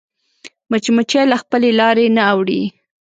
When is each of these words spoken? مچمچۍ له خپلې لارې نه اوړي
مچمچۍ 0.69 1.23
له 1.31 1.37
خپلې 1.41 1.69
لارې 1.79 2.05
نه 2.15 2.21
اوړي 2.31 2.61